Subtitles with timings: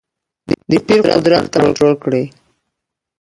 [0.69, 2.23] د پیر قدرت کنټرول کړې.